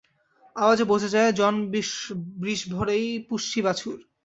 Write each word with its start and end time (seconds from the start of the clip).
আওয়াজে 0.55 0.83
বোঝা 0.83 1.09
যায় 1.15 1.31
জন 1.31 1.53
বৃষভেরই 2.41 3.05
পুষ্যি 3.27 3.59
বাছুর। 3.65 3.97